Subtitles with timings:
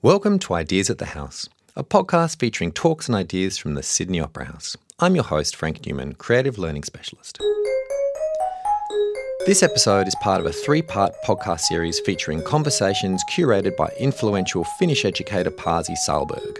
[0.00, 4.20] Welcome to Ideas at the House, a podcast featuring talks and ideas from the Sydney
[4.20, 4.76] Opera House.
[5.00, 7.40] I'm your host, Frank Newman, Creative Learning Specialist.
[9.44, 14.62] This episode is part of a three part podcast series featuring conversations curated by influential
[14.78, 16.58] Finnish educator Pasi Sahlberg.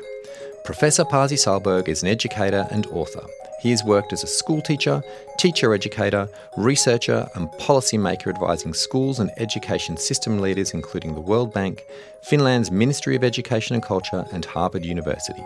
[0.64, 3.25] Professor Pasi Sahlberg is an educator and author.
[3.61, 5.02] He has worked as a school teacher,
[5.36, 11.84] teacher educator, researcher, and policymaker advising schools and education system leaders, including the World Bank,
[12.23, 15.45] Finland's Ministry of Education and Culture, and Harvard University.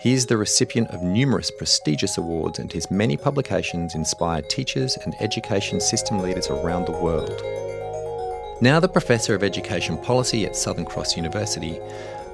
[0.00, 5.14] He is the recipient of numerous prestigious awards, and his many publications inspire teachers and
[5.20, 7.42] education system leaders around the world.
[8.62, 11.80] Now, the Professor of Education Policy at Southern Cross University,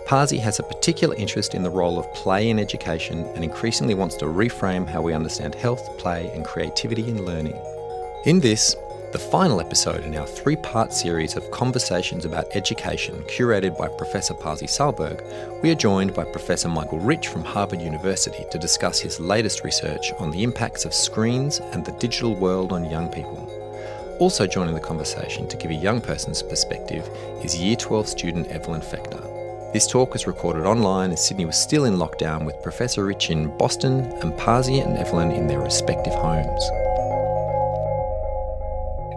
[0.07, 4.15] Pasi has a particular interest in the role of play in education and increasingly wants
[4.15, 7.61] to reframe how we understand health, play, and creativity in learning.
[8.25, 8.77] In this,
[9.11, 14.33] the final episode in our three part series of conversations about education curated by Professor
[14.33, 15.25] Pasi Sahlberg,
[15.61, 20.13] we are joined by Professor Michael Rich from Harvard University to discuss his latest research
[20.21, 23.51] on the impacts of screens and the digital world on young people.
[24.21, 27.09] Also joining the conversation to give a young person's perspective
[27.43, 29.36] is Year 12 student Evelyn Fechner.
[29.73, 33.55] This talk was recorded online as Sydney was still in lockdown with Professor Rich in
[33.59, 36.71] Boston and Pasi and Evelyn in their respective homes.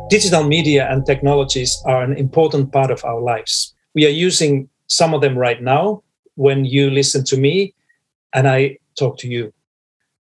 [0.10, 3.74] Digital media and technologies are an important part of our lives.
[3.94, 6.02] We are using some of them right now
[6.36, 7.76] when you listen to me
[8.34, 9.54] and I talk to you.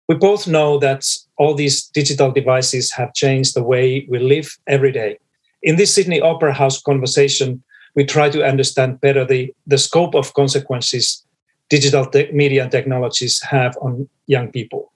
[0.07, 1.05] We both know that
[1.37, 5.17] all these digital devices have changed the way we live every day.
[5.63, 7.63] In this Sydney Opera House conversation,
[7.95, 11.23] we try to understand better the, the scope of consequences
[11.69, 14.91] digital te- media and technologies have on young people.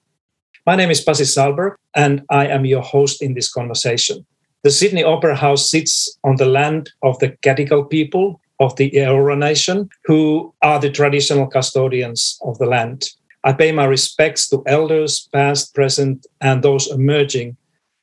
[0.66, 4.26] My name is Pasi Sahlberg, and I am your host in this conversation.
[4.64, 9.36] The Sydney Opera House sits on the land of the Gadigal people of the Eora
[9.36, 13.04] Nation, who are the traditional custodians of the land.
[13.44, 17.56] I pay my respects to elders, past, present, and those emerging.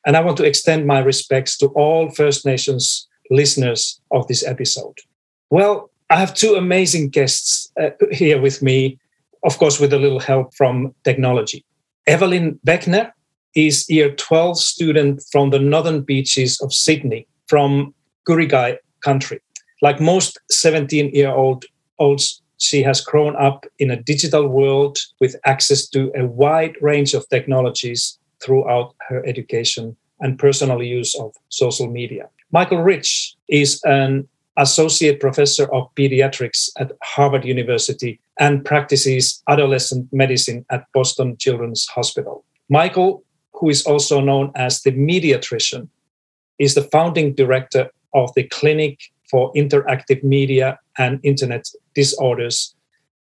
[0.06, 4.98] And I want to extend my respects to all First Nations listeners of this episode.
[5.50, 9.00] Well, I have two amazing guests uh, here with me,
[9.44, 11.66] of course, with a little help from technology.
[12.06, 13.12] Evelyn Beckner
[13.56, 17.94] is year 12 student from the northern beaches of Sydney, from
[18.28, 19.40] Kurigai country.
[19.82, 21.66] Like most 17 year old
[21.98, 27.14] olds, she has grown up in a digital world with access to a wide range
[27.14, 32.30] of technologies throughout her education and personal use of social media.
[32.52, 40.66] Michael Rich is an associate professor of pediatrics at Harvard University and practices adolescent medicine
[40.70, 42.44] at Boston Children's Hospital.
[42.70, 43.24] Michael,
[43.54, 45.88] who is also known as the mediatrician,
[46.60, 52.76] is the founding director of the Clinic for Interactive Media and Internet Disorders.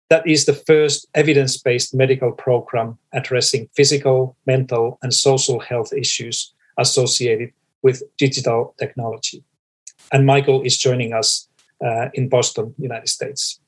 [0.09, 6.55] That is the first evidence based medical program addressing physical, mental, and social health issues
[6.79, 7.53] associated
[7.83, 9.43] with digital technology.
[10.13, 11.49] And Michael is joining us
[11.85, 13.61] uh, in Boston, United States.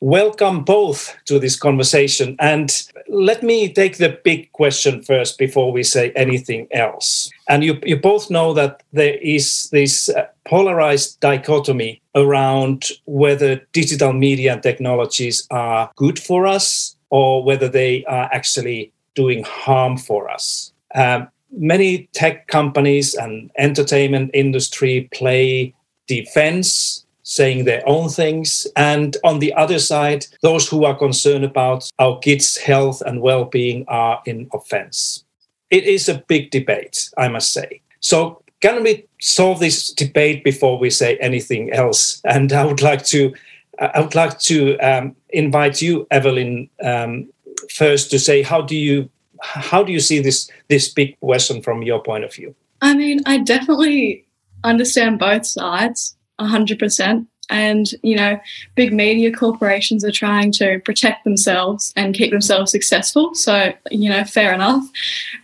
[0.00, 2.36] Welcome both to this conversation.
[2.38, 2.70] And
[3.08, 7.30] let me take the big question first before we say anything else.
[7.48, 14.12] And you, you both know that there is this uh, polarized dichotomy around whether digital
[14.12, 20.28] media and technologies are good for us or whether they are actually doing harm for
[20.28, 20.72] us.
[20.94, 25.74] Um, many tech companies and entertainment industry play
[26.06, 28.68] defense saying their own things.
[28.76, 33.84] And on the other side those who are concerned about our kids health and well-being
[33.88, 35.24] are in offense.
[35.70, 37.80] It is a big debate i must say.
[38.00, 42.20] So can we solve this debate before we say anything else?
[42.24, 43.34] And i would like to
[43.80, 47.28] i would like to um, invite you evelyn um,
[47.70, 49.10] first to say how do you
[49.42, 52.54] how do you see this this big question from your point of view?
[52.82, 54.24] I mean, I definitely
[54.64, 57.26] understand both sides 100%.
[57.48, 58.40] And, you know,
[58.74, 63.34] big media corporations are trying to protect themselves and keep themselves successful.
[63.34, 64.84] So, you know, fair enough.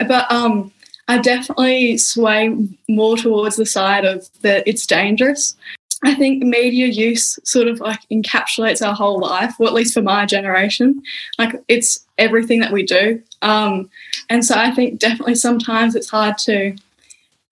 [0.01, 0.73] But um,
[1.07, 2.57] I definitely sway
[2.89, 5.55] more towards the side of that it's dangerous.
[6.05, 10.03] I think media use sort of like encapsulates our whole life, or at least for
[10.03, 11.03] my generation.
[11.39, 13.23] Like it's everything that we do.
[13.41, 13.89] Um,
[14.29, 16.77] and so I think definitely sometimes it's hard to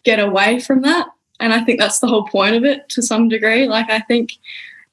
[0.04, 1.08] get away from that.
[1.38, 3.66] And I think that's the whole point of it to some degree.
[3.66, 4.32] Like I think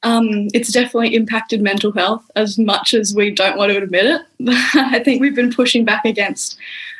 [0.03, 4.21] um, it's definitely impacted mental health as much as we don't want to admit it.
[4.75, 6.57] I think we've been pushing back against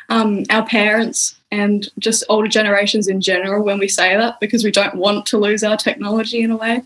[0.08, 4.70] um, our parents and just older generations in general when we say that because we
[4.70, 6.82] don't want to lose our technology in a way.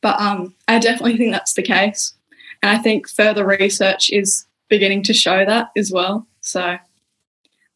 [0.00, 2.14] But um, I definitely think that's the case.
[2.62, 6.26] And I think further research is beginning to show that as well.
[6.40, 6.76] So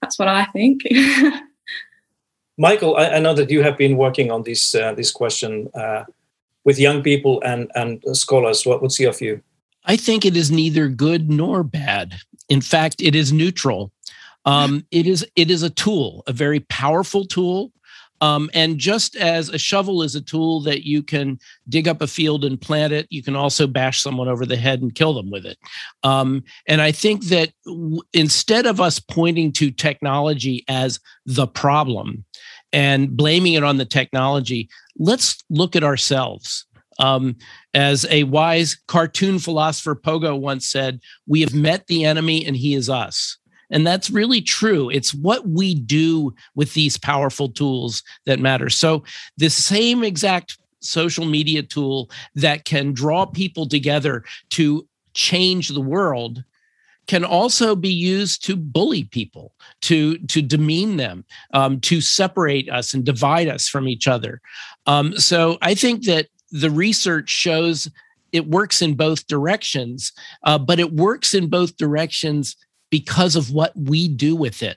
[0.01, 0.83] that's what I think.
[2.59, 6.05] Michael, I, I, know that you have been working on this uh, this question uh,
[6.65, 8.67] with young people and and scholars.
[8.67, 9.41] What, what's your view?
[9.85, 12.15] I think it is neither good nor bad.
[12.49, 13.91] In fact, it is neutral.
[14.45, 17.73] Um, it is it is a tool, a very powerful tool.
[18.23, 22.07] Um, and just as a shovel is a tool that you can dig up a
[22.07, 25.29] field and plant it, you can also bash someone over the head and kill them
[25.29, 25.59] with it.
[26.05, 32.25] Um, and I think that w- instead of us pointing to technology as the problem
[32.73, 36.65] and blaming it on the technology, let's look at ourselves.
[37.01, 37.35] Um,
[37.75, 42.75] as a wise cartoon philosopher Pogo once said, we have met the enemy and he
[42.75, 43.39] is us.
[43.73, 44.91] And that's really true.
[44.91, 48.77] It's what we do with these powerful tools that matters.
[48.77, 49.03] So,
[49.39, 56.45] the same exact social media tool that can draw people together to change the world
[57.09, 59.53] can also be used to bully people,
[59.83, 64.41] to to demean them, um, to separate us and divide us from each other.
[64.87, 67.91] Um, so I think that the research shows
[68.31, 70.13] it works in both directions,
[70.45, 72.57] uh, but it works in both directions
[72.93, 74.77] because of what we do with it.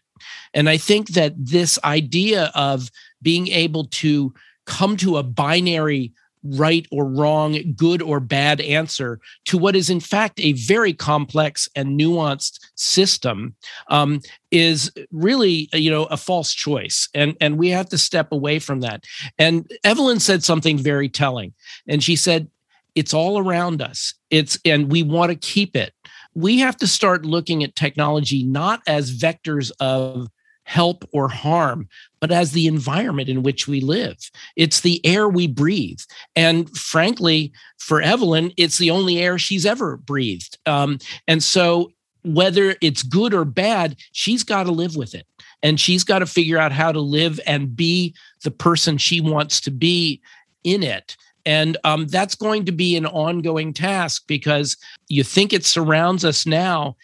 [0.53, 2.89] And I think that this idea of
[3.21, 4.33] being able to
[4.65, 9.99] come to a binary right or wrong, good or bad answer to what is in
[9.99, 13.53] fact a very complex and nuanced system
[13.89, 18.59] um, is really you know a false choice, and and we have to step away
[18.59, 19.03] from that.
[19.37, 21.53] And Evelyn said something very telling,
[21.85, 22.47] and she said,
[22.93, 24.13] "It's all around us.
[24.29, 25.93] It's and we want to keep it."
[26.35, 30.27] We have to start looking at technology not as vectors of
[30.65, 31.87] help or harm,
[32.19, 34.17] but as the environment in which we live.
[34.55, 35.99] It's the air we breathe.
[36.35, 40.57] And frankly, for Evelyn, it's the only air she's ever breathed.
[40.65, 41.91] Um, and so,
[42.23, 45.27] whether it's good or bad, she's got to live with it.
[45.61, 49.61] And she's got to figure out how to live and be the person she wants
[49.61, 50.21] to be
[50.63, 51.15] in it.
[51.45, 54.77] And um, that's going to be an ongoing task because
[55.07, 56.95] you think it surrounds us now.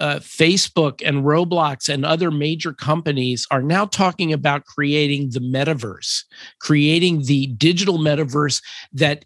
[0.00, 6.22] Uh, Facebook and Roblox and other major companies are now talking about creating the metaverse,
[6.60, 8.62] creating the digital metaverse
[8.92, 9.24] that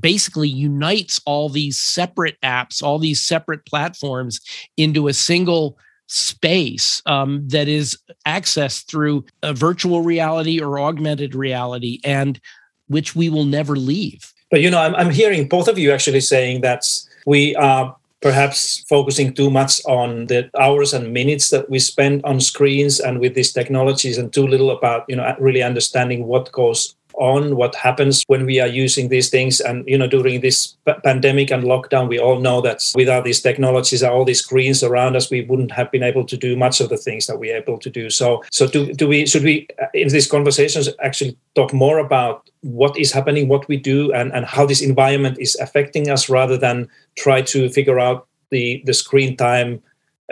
[0.00, 4.40] basically unites all these separate apps, all these separate platforms
[4.76, 5.78] into a single
[6.08, 12.00] space um, that is accessed through a virtual reality or augmented reality.
[12.02, 12.40] And
[12.88, 14.32] which we will never leave.
[14.50, 16.84] But you know, I'm, I'm hearing both of you actually saying that
[17.26, 22.40] we are perhaps focusing too much on the hours and minutes that we spend on
[22.40, 26.96] screens and with these technologies and too little about you know really understanding what goes
[27.18, 29.60] on what happens when we are using these things.
[29.60, 33.40] And you know during this p- pandemic and lockdown we all know that without these
[33.40, 36.88] technologies all these screens around us we wouldn't have been able to do much of
[36.88, 38.08] the things that we're able to do.
[38.10, 42.48] So so do, do we should we uh, in these conversations actually talk more about
[42.62, 46.56] what is happening what we do and and how this environment is affecting us rather
[46.56, 49.82] than try to figure out the the screen time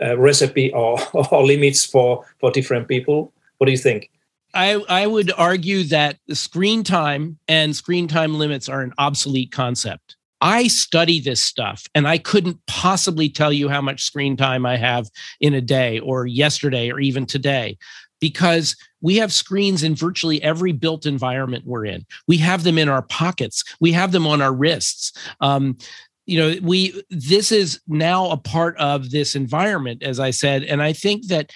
[0.03, 0.99] uh, recipe or,
[1.33, 3.33] or limits for for different people?
[3.59, 4.11] What do you think
[4.57, 9.53] I, I would argue that the screen time and screen time limits are an obsolete
[9.53, 10.17] concept.
[10.41, 14.77] I study this stuff and I couldn't possibly tell you how much screen time I
[14.77, 15.09] have
[15.41, 17.79] in a day or yesterday or even today
[18.21, 22.07] because we have screens in virtually every built environment we're in.
[22.27, 25.13] We have them in our pockets, we have them on our wrists.
[25.41, 25.77] Um,
[26.27, 30.83] you know we this is now a part of this environment as i said and
[30.83, 31.53] i think that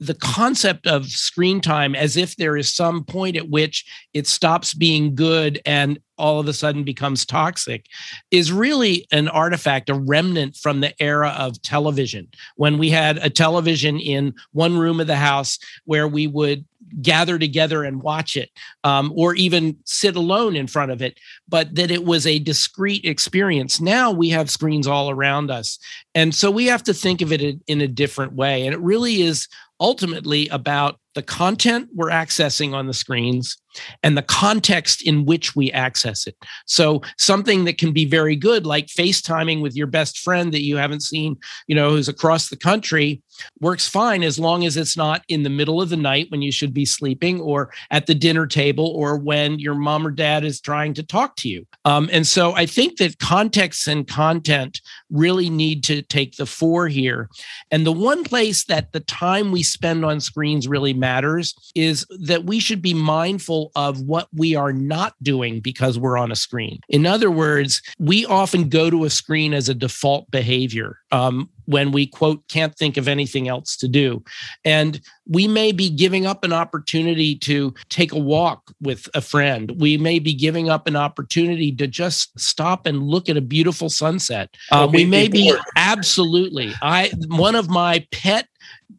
[0.00, 4.72] the concept of screen time as if there is some point at which it stops
[4.72, 7.86] being good and all of a sudden becomes toxic
[8.30, 13.30] is really an artifact, a remnant from the era of television, when we had a
[13.30, 16.64] television in one room of the house where we would
[17.02, 18.50] gather together and watch it,
[18.84, 23.04] um, or even sit alone in front of it, but that it was a discrete
[23.04, 23.80] experience.
[23.80, 25.78] Now we have screens all around us.
[26.14, 28.64] And so we have to think of it in a different way.
[28.66, 29.46] And it really is
[29.80, 33.56] ultimately about the content we're accessing on the screens
[34.02, 36.36] and the context in which we access it.
[36.66, 40.76] So something that can be very good, like FaceTiming with your best friend that you
[40.76, 41.36] haven't seen,
[41.66, 43.22] you know, who's across the country,
[43.60, 46.52] works fine as long as it's not in the middle of the night when you
[46.52, 50.60] should be sleeping or at the dinner table or when your mom or dad is
[50.60, 51.66] trying to talk to you.
[51.84, 56.88] Um, and so I think that context and content really need to take the fore
[56.88, 57.28] here.
[57.70, 62.44] And the one place that the time we spend on screens really matters is that
[62.44, 66.80] we should be mindful of what we are not doing because we're on a screen.
[66.88, 70.98] In other words, we often go to a screen as a default behavior.
[71.10, 74.22] Um, when we quote can't think of anything else to do
[74.64, 79.72] and we may be giving up an opportunity to take a walk with a friend
[79.78, 83.88] we may be giving up an opportunity to just stop and look at a beautiful
[83.88, 88.48] sunset uh, we may be absolutely i one of my pet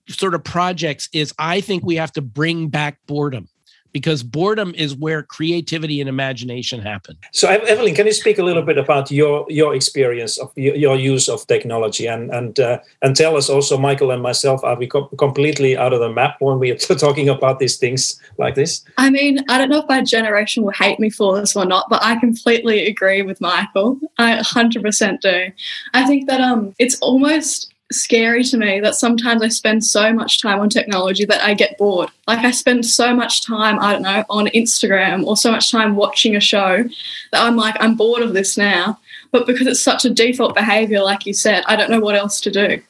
[0.07, 3.47] sort of projects is i think we have to bring back boredom
[3.93, 7.17] because boredom is where creativity and imagination happen.
[7.31, 11.27] So, Evelyn, can you speak a little bit about your your experience of your use
[11.29, 15.07] of technology, and and uh, and tell us also, Michael and myself, are we co-
[15.17, 18.83] completely out of the map when we are talking about these things like this?
[18.97, 21.87] I mean, I don't know if my generation will hate me for this or not,
[21.89, 23.99] but I completely agree with Michael.
[24.17, 25.51] I 100% do.
[25.93, 30.41] I think that um, it's almost scary to me that sometimes I spend so much
[30.41, 32.09] time on technology that I get bored.
[32.27, 35.95] Like I spend so much time, I don't know, on Instagram or so much time
[35.95, 36.83] watching a show
[37.31, 38.99] that I'm like, I'm bored of this now.
[39.31, 42.41] But because it's such a default behavior, like you said, I don't know what else
[42.41, 42.81] to do.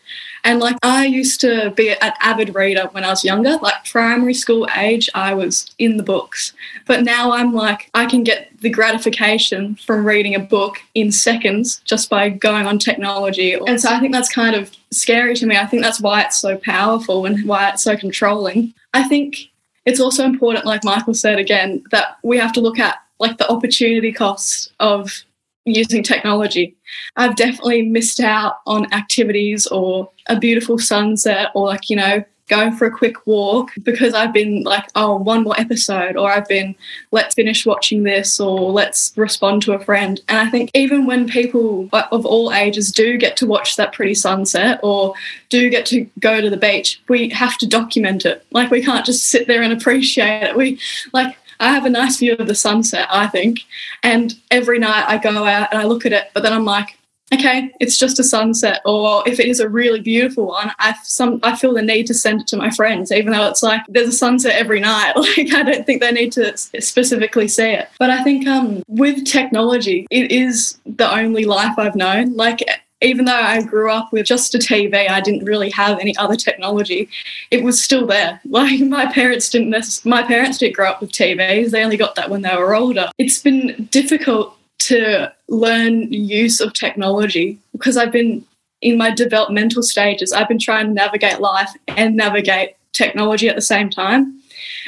[0.43, 4.34] And like I used to be an avid reader when I was younger, like primary
[4.34, 6.53] school age, I was in the books.
[6.88, 11.82] But now I'm like, I can get the gratification from reading a book in seconds
[11.84, 13.53] just by going on technology.
[13.53, 15.58] And so I think that's kind of scary to me.
[15.58, 18.74] I think that's why it's so powerful and why it's so controlling.
[18.94, 19.50] I think
[19.86, 23.50] it's also important, like Michael said again, that we have to look at like the
[23.50, 25.24] opportunity cost of
[25.65, 26.75] using technology.
[27.15, 32.74] I've definitely missed out on activities or a beautiful sunset or like, you know, going
[32.74, 36.75] for a quick walk because I've been like, oh, one more episode, or I've been,
[37.12, 40.20] let's finish watching this, or let's respond to a friend.
[40.27, 44.15] And I think even when people of all ages do get to watch that pretty
[44.15, 45.13] sunset or
[45.48, 48.46] do get to go to the beach, we have to document it.
[48.51, 50.55] Like, we can't just sit there and appreciate it.
[50.55, 50.77] We,
[51.13, 53.60] like, I have a nice view of the sunset, I think.
[54.03, 56.98] And every night I go out and I look at it, but then I'm like,
[57.33, 58.81] okay, it's just a sunset.
[58.85, 62.13] Or if it is a really beautiful one, I some I feel the need to
[62.13, 65.13] send it to my friends, even though it's like there's a sunset every night.
[65.21, 67.89] Like I don't think they need to specifically see it.
[68.00, 72.35] But I think um, with technology, it is the only life I've known.
[72.35, 72.63] Like
[73.01, 76.35] even though I grew up with just a TV, I didn't really have any other
[76.35, 77.09] technology.
[77.50, 78.41] It was still there.
[78.51, 80.05] Like my parents didn't.
[80.05, 81.71] My parents didn't grow up with TVs.
[81.71, 83.09] They only got that when they were older.
[83.17, 88.43] It's been difficult to learn use of technology because I've been
[88.81, 90.31] in my developmental stages.
[90.31, 94.41] I've been trying to navigate life and navigate technology at the same time.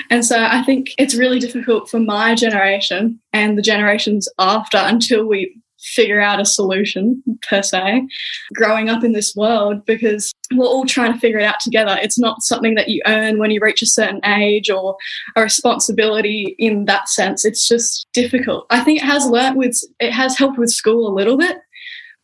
[0.10, 5.25] And so I think it's really difficult for my generation and the generations after until
[5.25, 8.07] we figure out a solution per se
[8.53, 11.97] growing up in this world because we're all trying to figure it out together.
[12.01, 14.95] It's not something that you earn when you reach a certain age or
[15.35, 17.45] a responsibility in that sense.
[17.45, 18.65] It's just difficult.
[18.69, 21.57] I think it has learnt with it has helped with school a little bit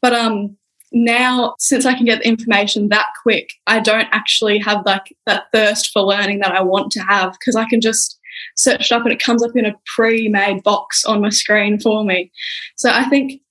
[0.02, 0.56] but um
[0.92, 5.44] now since i can get the information that quick i don't actually have like that
[5.54, 8.20] thirst for learning that i want to have because i can just
[8.56, 12.04] search it up and it comes up in a pre-made box on my screen for
[12.04, 12.32] me.
[12.76, 13.42] So i think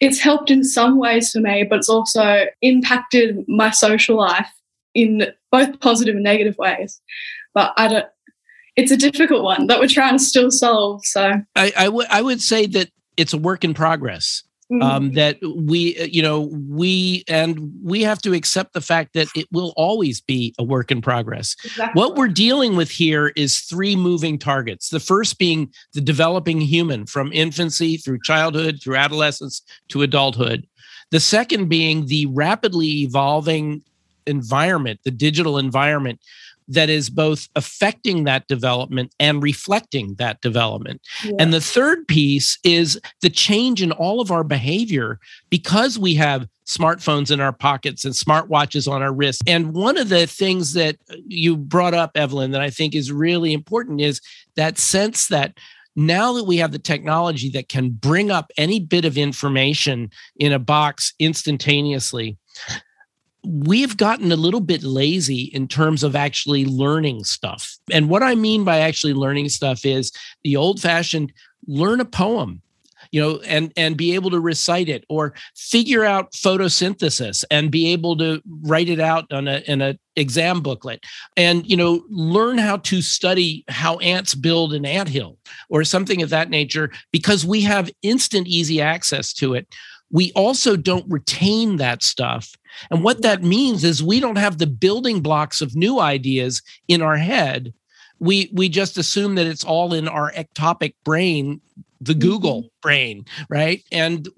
[0.00, 4.50] it's helped in some ways for me, but it's also impacted my social life
[4.94, 7.00] in both positive and negative ways.
[7.54, 8.06] But I don't.
[8.76, 11.04] It's a difficult one that we're trying to still solve.
[11.04, 14.44] So I, I would I would say that it's a work in progress.
[14.70, 14.82] Mm-hmm.
[14.82, 19.28] Um, that we, uh, you know, we and we have to accept the fact that
[19.34, 21.56] it will always be a work in progress.
[21.64, 21.98] Exactly.
[21.98, 24.90] What we're dealing with here is three moving targets.
[24.90, 30.66] The first being the developing human from infancy through childhood, through adolescence to adulthood.
[31.12, 33.82] The second being the rapidly evolving
[34.26, 36.20] environment, the digital environment
[36.68, 41.00] that is both affecting that development and reflecting that development.
[41.24, 41.32] Yeah.
[41.38, 45.18] And the third piece is the change in all of our behavior
[45.50, 49.42] because we have smartphones in our pockets and smartwatches on our wrists.
[49.46, 50.96] And one of the things that
[51.26, 54.20] you brought up, Evelyn, that I think is really important is
[54.56, 55.56] that sense that
[55.96, 60.52] now that we have the technology that can bring up any bit of information in
[60.52, 62.36] a box instantaneously,
[63.48, 67.78] we've gotten a little bit lazy in terms of actually learning stuff.
[67.90, 70.12] And what I mean by actually learning stuff is
[70.44, 71.32] the old fashioned
[71.66, 72.62] learn a poem
[73.10, 77.92] you know and and be able to recite it or figure out photosynthesis and be
[77.92, 81.04] able to write it out on a in a exam booklet
[81.36, 85.38] and you know learn how to study how ants build an ant hill
[85.68, 89.72] or something of that nature because we have instant easy access to it
[90.10, 92.54] we also don't retain that stuff.
[92.90, 97.02] And what that means is we don't have the building blocks of new ideas in
[97.02, 97.72] our head
[98.20, 101.60] we we just assume that it's all in our ectopic brain
[102.00, 102.80] the google mm-hmm.
[102.80, 104.28] brain right and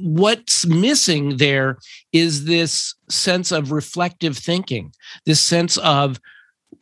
[0.00, 1.78] what's missing there
[2.12, 4.92] is this sense of reflective thinking
[5.24, 6.20] this sense of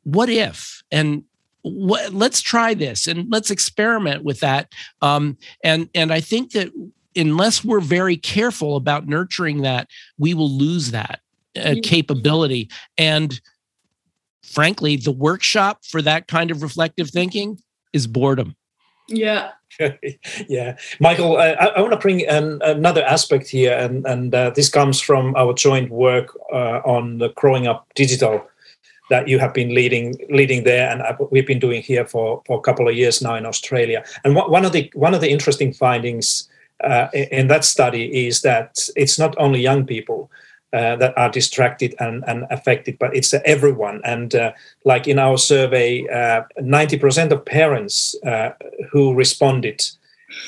[0.05, 1.25] what if and
[1.63, 6.71] what let's try this and let's experiment with that um, and and i think that
[7.17, 9.89] unless we're very careful about nurturing that
[10.19, 11.21] we will lose that
[11.57, 12.69] uh, capability.
[12.97, 13.41] And
[14.43, 17.59] frankly the workshop for that kind of reflective thinking
[17.93, 18.57] is boredom.
[19.09, 19.53] Yeah.
[20.49, 20.77] Yeah.
[21.01, 24.69] Michael uh, I, I want to bring an, another aspect here and and uh, this
[24.69, 28.47] comes from our joint work uh, on the growing up digital
[29.13, 32.63] that you have been leading leading there, and we've been doing here for, for a
[32.63, 34.03] couple of years now in Australia.
[34.25, 36.49] And one of the one of the interesting findings
[36.83, 40.31] uh, in that study is that it's not only young people
[40.73, 44.01] uh, that are distracted and, and affected, but it's everyone.
[44.05, 44.53] And uh,
[44.85, 48.51] like in our survey, uh, ninety percent of parents uh,
[48.91, 49.85] who responded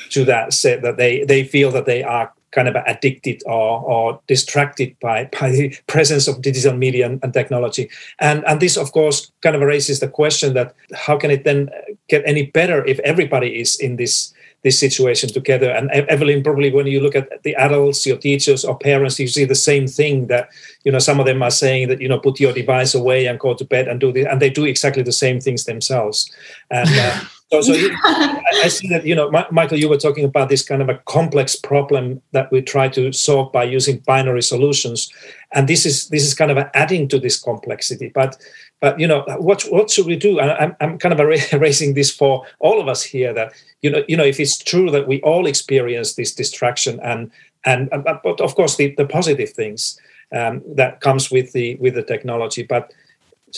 [0.09, 4.19] to that said that they they feel that they are kind of addicted or, or
[4.27, 7.89] distracted by, by the presence of digital media and, and, technology.
[8.19, 11.69] And, and this, of course, kind of raises the question that how can it then
[12.07, 14.33] get any better if everybody is in this
[14.65, 15.69] this situation together.
[15.69, 19.45] And Evelyn, probably when you look at the adults, your teachers or parents, you see
[19.45, 20.49] the same thing that,
[20.83, 23.39] you know, some of them are saying that, you know, put your device away and
[23.39, 24.25] go to bed and do this.
[24.27, 26.31] And they do exactly the same things themselves.
[26.71, 27.19] And uh,
[27.51, 30.81] so, so you, I see that, you know, Michael, you were talking about this kind
[30.81, 35.13] of a complex problem that we try to solve by using binary solutions.
[35.55, 38.11] And this is this is kind of adding to this complexity.
[38.13, 38.37] But
[38.81, 41.19] but you know what what should we do I'm, I'm kind of
[41.59, 44.91] raising this for all of us here that you know you know if it's true
[44.91, 47.31] that we all experience this distraction and
[47.65, 49.99] and but of course the, the positive things
[50.35, 52.93] um, that comes with the with the technology but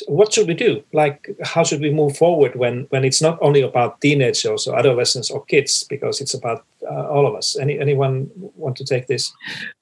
[0.07, 0.83] what should we do?
[0.93, 5.29] Like, how should we move forward when when it's not only about teenagers or adolescents
[5.29, 7.57] or kids, because it's about uh, all of us.
[7.57, 9.33] Any anyone want to take this?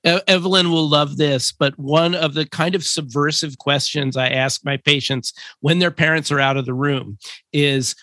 [0.04, 4.78] Evelyn will love this, but one of the kind of subversive questions I ask my
[4.78, 7.18] patients when their parents are out of the room
[7.54, 7.96] is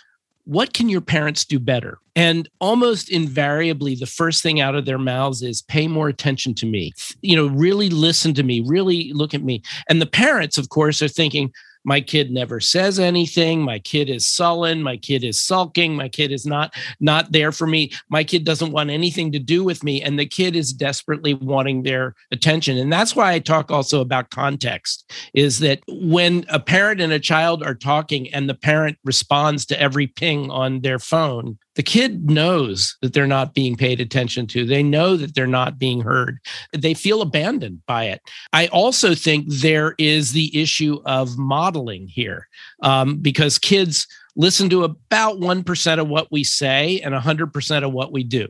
[0.44, 1.98] what can your parents do better?
[2.16, 6.66] And almost invariably, the first thing out of their mouths is pay more attention to
[6.66, 6.92] me.
[7.20, 9.62] You know, really listen to me, really look at me.
[9.88, 11.52] And the parents, of course, are thinking,
[11.84, 13.62] my kid never says anything.
[13.62, 14.82] My kid is sullen.
[14.82, 15.94] My kid is sulking.
[15.94, 17.92] My kid is not not there for me.
[18.08, 21.82] My kid doesn't want anything to do with me and the kid is desperately wanting
[21.82, 22.76] their attention.
[22.76, 27.20] And that's why i talk also about context is that when a parent and a
[27.20, 32.30] child are talking and the parent responds to every ping on their phone the kid
[32.30, 34.66] knows that they're not being paid attention to.
[34.66, 36.38] They know that they're not being heard.
[36.72, 38.20] They feel abandoned by it.
[38.52, 42.48] I also think there is the issue of modeling here
[42.82, 44.06] um, because kids
[44.36, 48.48] listen to about 1% of what we say and 100% of what we do.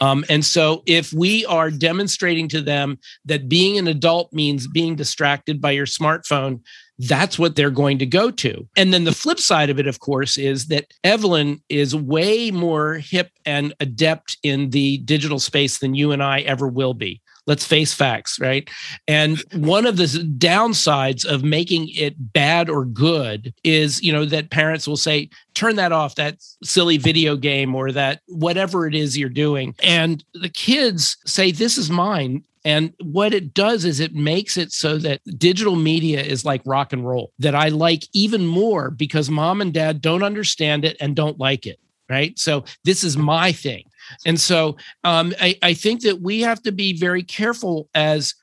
[0.00, 4.94] Um, and so, if we are demonstrating to them that being an adult means being
[4.94, 6.60] distracted by your smartphone,
[6.98, 8.68] that's what they're going to go to.
[8.76, 12.94] And then the flip side of it, of course, is that Evelyn is way more
[12.94, 17.20] hip and adept in the digital space than you and I ever will be.
[17.44, 18.70] Let's face facts, right?
[19.08, 24.50] And one of the downsides of making it bad or good is, you know, that
[24.50, 29.18] parents will say, turn that off, that silly video game or that whatever it is
[29.18, 29.74] you're doing.
[29.82, 32.44] And the kids say, this is mine.
[32.64, 36.92] And what it does is it makes it so that digital media is like rock
[36.92, 41.16] and roll that I like even more because mom and dad don't understand it and
[41.16, 41.78] don't like it.
[42.08, 42.38] Right.
[42.38, 43.84] So this is my thing.
[44.26, 48.34] And so um, I, I think that we have to be very careful as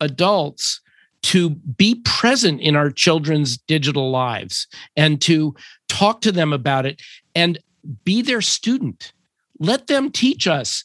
[0.00, 0.80] adults
[1.22, 5.54] to be present in our children's digital lives and to
[5.88, 7.00] talk to them about it
[7.34, 7.58] and
[8.04, 9.12] be their student.
[9.58, 10.84] Let them teach us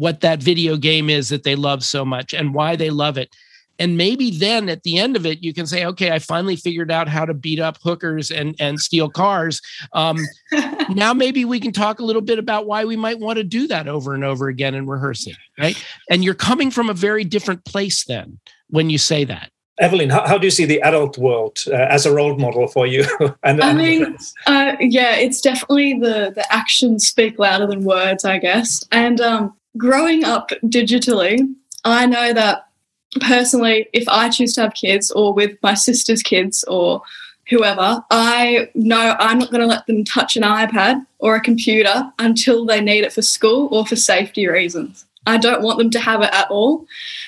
[0.00, 3.36] what that video game is that they love so much and why they love it.
[3.78, 6.90] And maybe then at the end of it, you can say, okay, I finally figured
[6.90, 9.60] out how to beat up hookers and, and steal cars.
[9.92, 10.16] Um,
[10.88, 13.66] now maybe we can talk a little bit about why we might want to do
[13.68, 15.82] that over and over again in rehearsing, right?
[16.08, 19.50] And you're coming from a very different place then when you say that.
[19.80, 22.86] Evelyn, how, how do you see the adult world uh, as a role model for
[22.86, 23.04] you?
[23.42, 28.38] and, I mean, uh, yeah, it's definitely the the actions speak louder than words, I
[28.38, 28.84] guess.
[28.92, 31.54] And um, growing up digitally,
[31.84, 32.66] I know that
[33.20, 37.02] personally, if I choose to have kids or with my sister's kids or
[37.48, 42.12] whoever, I know I'm not going to let them touch an iPad or a computer
[42.18, 45.04] until they need it for school or for safety reasons.
[45.26, 46.86] I don't want them to have it at all.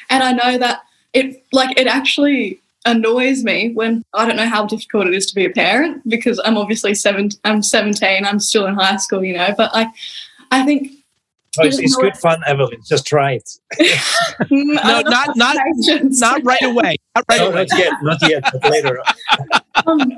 [0.08, 4.66] And I know that it like it actually annoys me when I don't know how
[4.66, 7.30] difficult it is to be a parent because I'm obviously seven.
[7.44, 8.24] I'm 17.
[8.24, 9.54] I'm still in high school, you know.
[9.56, 9.88] But like,
[10.50, 10.92] I think
[11.58, 12.80] Oh, it's, it's good fun, Evelyn.
[12.86, 13.50] Just try it.
[14.50, 16.96] no, not not not right away.
[17.14, 17.66] Not right no, away.
[17.70, 17.92] Not yet.
[18.02, 18.44] Not yet.
[18.52, 19.02] But later.
[19.86, 20.12] um,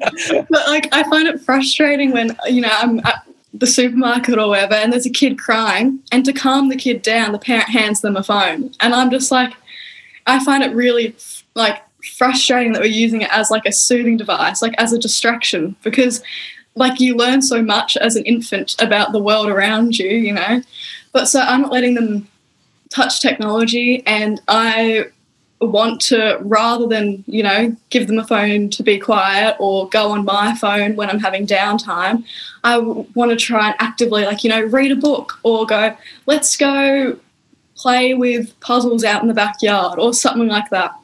[0.48, 4.74] but like, I find it frustrating when you know I'm at the supermarket or wherever,
[4.74, 8.16] and there's a kid crying, and to calm the kid down, the parent hands them
[8.16, 9.54] a phone, and I'm just like,
[10.28, 11.16] I find it really
[11.54, 11.82] like
[12.16, 16.22] frustrating that we're using it as like a soothing device, like as a distraction, because
[16.76, 20.62] like you learn so much as an infant about the world around you, you know.
[21.14, 22.28] But so I'm not letting them
[22.90, 25.06] touch technology, and I
[25.60, 30.10] want to rather than you know give them a phone to be quiet or go
[30.10, 32.22] on my phone when i'm having downtime
[32.64, 35.96] i want to try and actively like you know read a book or go
[36.26, 37.18] let's go
[37.76, 40.94] play with puzzles out in the backyard or something like that.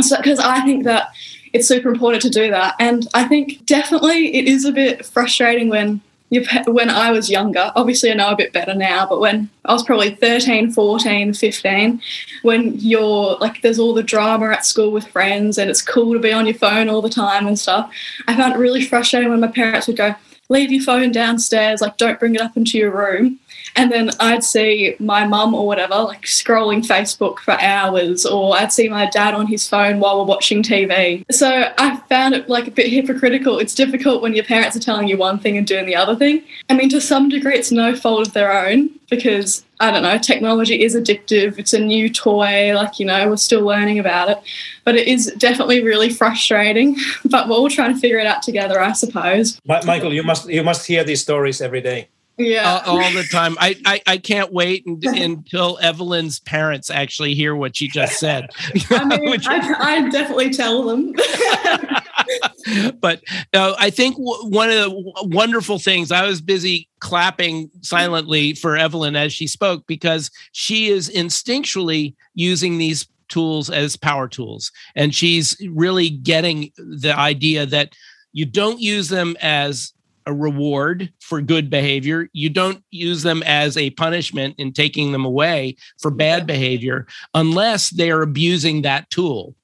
[0.00, 1.10] So because i think that
[1.52, 2.74] it's super important to do that.
[2.78, 8.10] And i think definitely it is a bit frustrating when when I was younger, obviously
[8.10, 12.02] I know a bit better now, but when I was probably 13, 14, 15,
[12.42, 16.18] when you're like there's all the drama at school with friends and it's cool to
[16.18, 17.92] be on your phone all the time and stuff,
[18.26, 20.14] I found it really frustrating when my parents would go,
[20.48, 23.38] leave your phone downstairs, like don't bring it up into your room.
[23.74, 28.72] And then I'd see my mum or whatever, like scrolling Facebook for hours, or I'd
[28.72, 31.24] see my dad on his phone while we're watching TV.
[31.30, 33.58] So I found it like a bit hypocritical.
[33.58, 36.42] It's difficult when your parents are telling you one thing and doing the other thing.
[36.70, 40.18] I mean, to some degree, it's no fault of their own because I don't know,
[40.18, 41.58] technology is addictive.
[41.58, 44.38] It's a new toy, like, you know, we're still learning about it.
[44.84, 46.96] But it is definitely really frustrating.
[47.28, 49.60] But we're all trying to figure it out together, I suppose.
[49.66, 52.08] Michael, you must you must hear these stories every day.
[52.38, 52.80] Yeah.
[52.86, 53.56] Uh, all the time.
[53.58, 58.48] I, I, I can't wait until Evelyn's parents actually hear what she just said.
[58.90, 61.12] I mean, Which, I, I definitely tell them.
[63.00, 63.22] but
[63.54, 68.76] uh, I think w- one of the wonderful things, I was busy clapping silently for
[68.76, 74.70] Evelyn as she spoke because she is instinctually using these tools as power tools.
[74.94, 77.94] And she's really getting the idea that
[78.32, 79.94] you don't use them as
[80.26, 82.28] a reward for good behavior.
[82.32, 87.90] You don't use them as a punishment in taking them away for bad behavior unless
[87.90, 89.54] they are abusing that tool.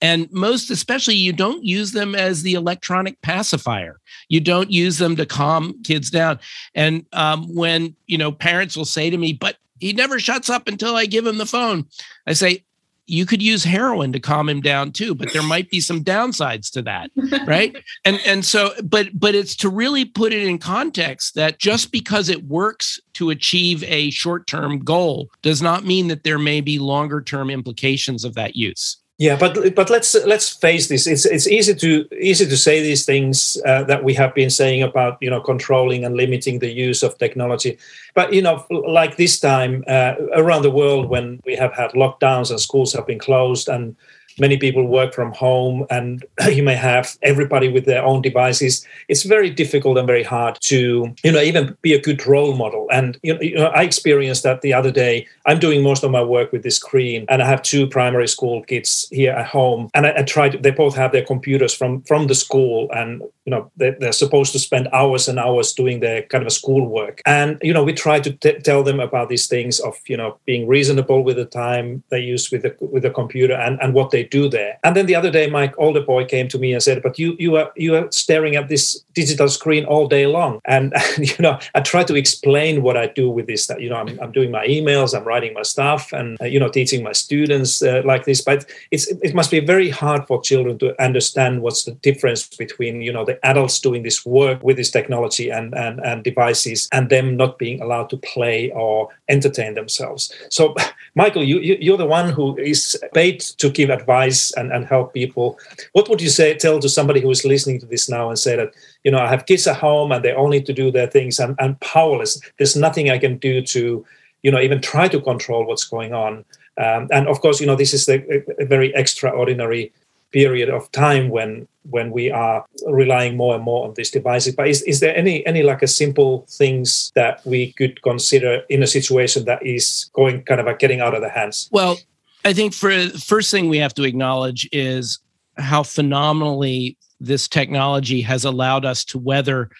[0.00, 4.00] And most especially, you don't use them as the electronic pacifier.
[4.28, 6.38] You don't use them to calm kids down.
[6.74, 10.68] And um, when, you know, parents will say to me, but he never shuts up
[10.68, 11.86] until I give him the phone.
[12.26, 12.64] I say,
[13.08, 16.70] you could use heroin to calm him down too but there might be some downsides
[16.70, 17.10] to that
[17.46, 17.76] right?
[18.04, 22.28] And and so but but it's to really put it in context that just because
[22.28, 27.20] it works to achieve a short-term goal does not mean that there may be longer
[27.20, 31.08] term implications of that use yeah, but but let's let's face this.
[31.08, 34.84] It's it's easy to easy to say these things uh, that we have been saying
[34.84, 37.78] about you know controlling and limiting the use of technology.
[38.14, 42.50] But you know, like this time uh, around the world when we have had lockdowns
[42.50, 43.96] and schools have been closed and
[44.40, 48.86] many people work from home and you may have everybody with their own devices.
[49.08, 52.86] It's very difficult and very hard to you know even be a good role model.
[52.92, 55.26] And you know, i experienced that the other day.
[55.46, 58.62] I'm doing most of my work with this screen and i have two primary school
[58.64, 59.90] kids here at home.
[59.94, 63.22] And i, I try to they both have their computers from from the school and
[63.48, 67.22] you know they, are supposed to spend hours and hours doing their kind of schoolwork
[67.24, 70.38] and you know we try to t- tell them about these things of you know
[70.44, 74.10] being reasonable with the time they use with the with the computer and and what
[74.10, 74.78] they do there.
[74.84, 77.36] And then the other day, my older boy came to me and said, "But you
[77.38, 81.36] you are you are staring at this digital screen all day long." And, and you
[81.40, 83.66] know, I try to explain what I do with this.
[83.66, 86.60] That you know, I'm, I'm doing my emails, I'm writing my stuff, and uh, you
[86.60, 88.40] know, teaching my students uh, like this.
[88.40, 93.02] But it's it must be very hard for children to understand what's the difference between
[93.02, 97.10] you know the adults doing this work with this technology and and, and devices, and
[97.10, 100.32] them not being allowed to play or entertain themselves.
[100.50, 100.74] So,
[101.14, 105.14] Michael, you, you you're the one who is paid to give advice and, and help
[105.14, 105.58] people.
[105.92, 108.56] What would you say tell to somebody who is listening to this now and say
[108.56, 108.74] that,
[109.04, 111.40] you know, I have kids at home and they all need to do their things.
[111.40, 112.40] I'm, I'm powerless.
[112.56, 114.04] There's nothing I can do to,
[114.42, 116.44] you know, even try to control what's going on.
[116.78, 118.20] Um, and of course, you know, this is a
[118.64, 119.92] very extraordinary
[120.32, 124.68] period of time when when we are relying more and more on these devices but
[124.68, 128.86] is, is there any any like a simple things that we could consider in a
[128.86, 131.96] situation that is going kind of like getting out of the hands well
[132.44, 135.18] I think for first thing we have to acknowledge is
[135.56, 139.70] how phenomenally this technology has allowed us to weather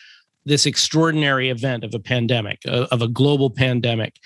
[0.44, 4.16] this extraordinary event of a pandemic, of a global pandemic.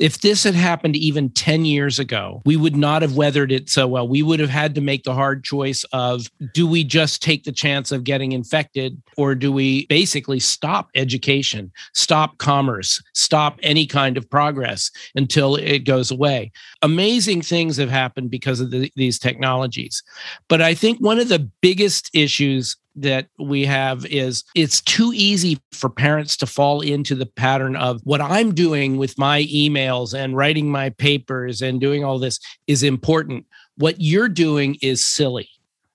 [0.00, 3.86] If this had happened even 10 years ago, we would not have weathered it so
[3.86, 4.08] well.
[4.08, 7.52] We would have had to make the hard choice of do we just take the
[7.52, 14.16] chance of getting infected or do we basically stop education, stop commerce, stop any kind
[14.16, 16.50] of progress until it goes away?
[16.80, 20.02] Amazing things have happened because of the, these technologies.
[20.48, 25.58] But I think one of the biggest issues that we have is it's too easy
[25.72, 30.36] for parents to fall into the pattern of what I'm doing with my emails and
[30.36, 33.46] writing my papers and doing all this is important.
[33.76, 35.48] What you're doing is silly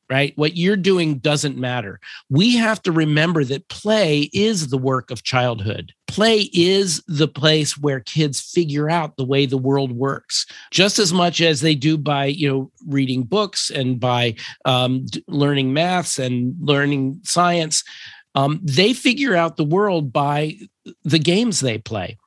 [0.10, 0.34] right?
[0.36, 2.00] What you're doing doesn't matter.
[2.30, 5.94] We have to remember that play is the work of childhood.
[6.08, 11.12] Play is the place where kids figure out the way the world works, just as
[11.12, 16.56] much as they do by, you know, reading books and by um, learning maths and
[16.60, 17.84] learning science.
[18.36, 20.58] Um, they figure out the world by
[21.04, 22.18] the games they play.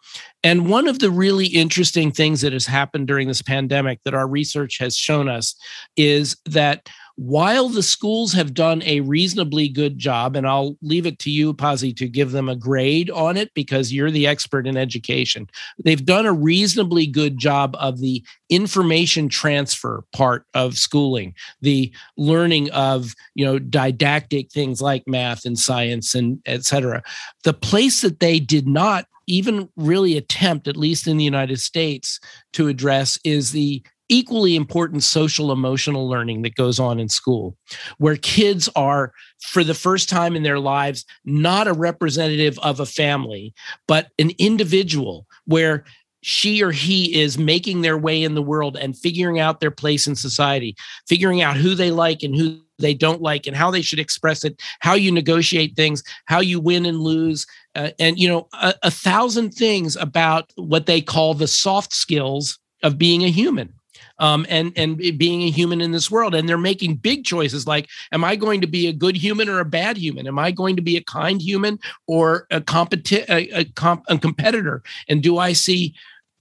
[0.43, 4.27] And one of the really interesting things that has happened during this pandemic that our
[4.27, 5.55] research has shown us
[5.97, 6.89] is that
[7.19, 11.53] while the schools have done a reasonably good job, and I'll leave it to you,
[11.53, 15.51] Pasi, to give them a grade on it because you're the expert in education.
[15.85, 22.71] They've done a reasonably good job of the information transfer part of schooling, the learning
[22.71, 27.03] of, you know, didactic things like math and science and et cetera.
[27.43, 32.21] The place that they did not even really attempt, at least in the United States,
[32.53, 37.57] to address is the equally important social emotional learning that goes on in school,
[37.99, 42.87] where kids are, for the first time in their lives, not a representative of a
[42.87, 43.55] family,
[43.87, 45.85] but an individual where
[46.23, 50.07] she or he is making their way in the world and figuring out their place
[50.07, 50.75] in society,
[51.07, 54.45] figuring out who they like and who they don't like and how they should express
[54.45, 58.75] it, how you negotiate things, how you win and lose, uh, and you know a,
[58.85, 63.73] a thousand things about what they call the soft skills of being a human
[64.19, 66.35] um, and and being a human in this world.
[66.35, 69.61] And they're making big choices like, am I going to be a good human or
[69.61, 70.27] a bad human?
[70.27, 74.19] Am I going to be a kind human or a competi- a, a, comp- a
[74.19, 74.83] competitor?
[75.09, 75.95] And do I see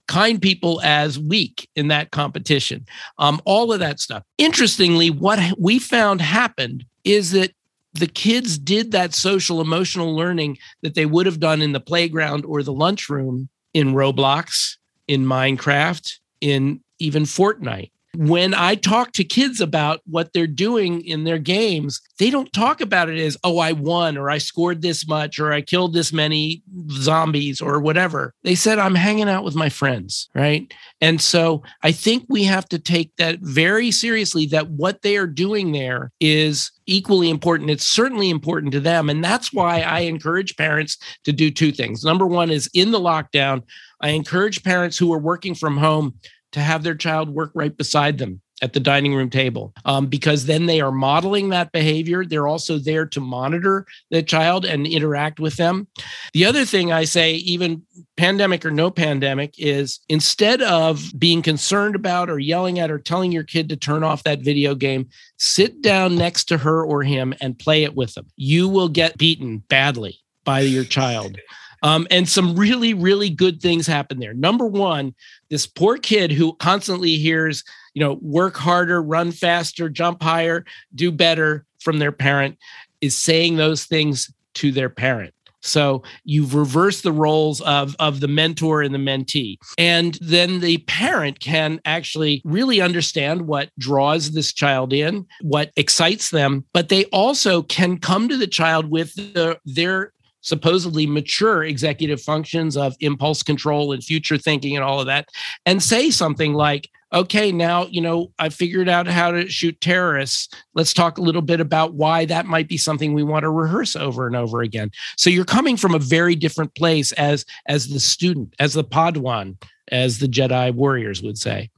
[0.06, 2.86] kind people as weak in that competition?
[3.18, 4.22] Um, all of that stuff.
[4.38, 7.52] Interestingly, what we found happened is that
[7.94, 12.44] the kids did that social emotional learning that they would have done in the playground
[12.44, 17.90] or the lunchroom in Roblox, in Minecraft, in even Fortnite.
[18.16, 22.80] When I talk to kids about what they're doing in their games, they don't talk
[22.80, 26.10] about it as, oh, I won, or I scored this much, or I killed this
[26.10, 28.32] many zombies, or whatever.
[28.42, 30.72] They said, I'm hanging out with my friends, right?
[31.02, 35.26] And so I think we have to take that very seriously that what they are
[35.26, 37.70] doing there is equally important.
[37.70, 39.10] It's certainly important to them.
[39.10, 42.04] And that's why I encourage parents to do two things.
[42.04, 43.64] Number one is in the lockdown,
[44.00, 46.14] I encourage parents who are working from home
[46.58, 50.46] to have their child work right beside them at the dining room table um, because
[50.46, 52.24] then they are modeling that behavior.
[52.24, 55.86] They're also there to monitor the child and interact with them.
[56.32, 57.82] The other thing I say, even
[58.16, 63.32] pandemic or no pandemic, is instead of being concerned about or yelling at or telling
[63.32, 67.34] your kid to turn off that video game, sit down next to her or him
[67.40, 68.26] and play it with them.
[68.36, 71.38] You will get beaten badly by your child.
[71.82, 74.34] Um, and some really, really good things happen there.
[74.34, 75.14] Number one,
[75.50, 77.64] this poor kid who constantly hears,
[77.94, 80.64] you know, work harder, run faster, jump higher,
[80.94, 82.58] do better from their parent
[83.00, 85.32] is saying those things to their parent.
[85.60, 89.58] So you've reversed the roles of, of the mentor and the mentee.
[89.76, 96.30] And then the parent can actually really understand what draws this child in, what excites
[96.30, 102.20] them, but they also can come to the child with the, their supposedly mature executive
[102.20, 105.28] functions of impulse control and future thinking and all of that
[105.66, 110.48] and say something like okay now you know i figured out how to shoot terrorists.
[110.74, 113.96] Let's talk a little bit about why that might be something we want to rehearse
[113.96, 114.90] over and over again.
[115.16, 119.56] So you're coming from a very different place as as the student as the padawan
[119.90, 121.70] as the jedi warriors would say.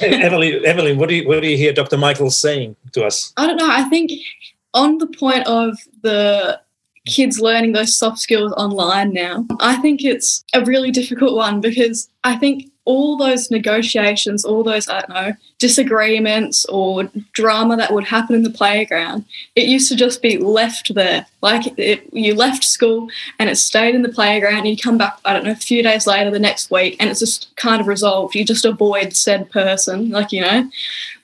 [0.00, 3.32] Evelyn evelyn what do you what do you hear dr michael saying to us?
[3.36, 3.70] I don't know.
[3.70, 4.10] I think
[4.74, 6.60] on the point of the
[7.08, 9.46] kids learning those soft skills online now.
[9.60, 14.88] I think it's a really difficult one because I think all those negotiations, all those,
[14.88, 19.96] I don't know, disagreements or drama that would happen in the playground, it used to
[19.96, 21.26] just be left there.
[21.42, 25.18] Like it, you left school and it stayed in the playground and you come back,
[25.26, 27.88] I don't know, a few days later, the next week, and it's just kind of
[27.88, 28.34] resolved.
[28.34, 30.70] You just avoid said person, like, you know.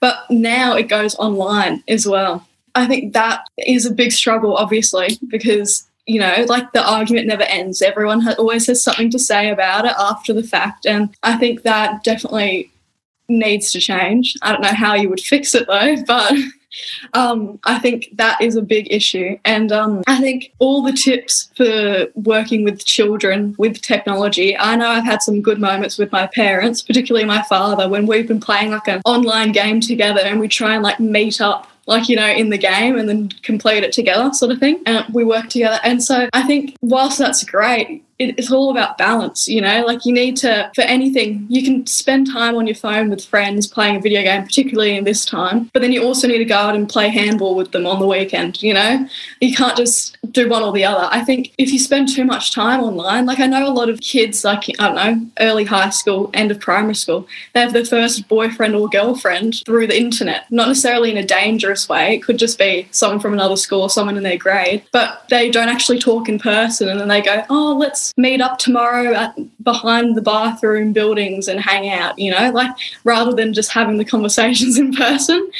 [0.00, 2.46] But now it goes online as well.
[2.74, 7.44] I think that is a big struggle, obviously, because you know, like the argument never
[7.44, 7.80] ends.
[7.80, 10.86] Everyone ha- always has something to say about it after the fact.
[10.86, 12.70] And I think that definitely
[13.28, 14.34] needs to change.
[14.42, 16.32] I don't know how you would fix it though, but
[17.14, 19.38] um, I think that is a big issue.
[19.44, 24.88] And um, I think all the tips for working with children with technology, I know
[24.88, 28.72] I've had some good moments with my parents, particularly my father, when we've been playing
[28.72, 32.28] like an online game together and we try and like meet up like you know
[32.28, 34.80] in the game and then complete it together sort of thing.
[34.86, 35.78] And we work together.
[35.82, 40.12] And so i think whilst that's great it's all about balance, you know, like you
[40.12, 44.00] need to, for anything, you can spend time on your phone with friends playing a
[44.00, 46.88] video game, particularly in this time, but then you also need to go out and
[46.88, 49.08] play handball with them on the weekend, you know?
[49.40, 51.08] You can't just do one or the other.
[51.10, 54.00] I think if you spend too much time online, like I know a lot of
[54.00, 57.84] kids, like, I don't know, early high school, end of primary school, they have their
[57.84, 62.14] first boyfriend or girlfriend through the internet, not necessarily in a dangerous way.
[62.14, 65.68] It could just be someone from another school, someone in their grade, but they don't
[65.68, 70.16] actually talk in person and then they go, oh, let's meet up tomorrow at, behind
[70.16, 74.78] the bathroom buildings and hang out, you know, like rather than just having the conversations
[74.78, 75.50] in person.